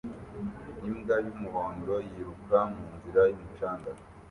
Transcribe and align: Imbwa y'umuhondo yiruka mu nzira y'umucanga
Imbwa 0.87 1.15
y'umuhondo 1.25 1.93
yiruka 2.09 2.57
mu 2.75 2.85
nzira 2.95 3.21
y'umucanga 3.29 3.89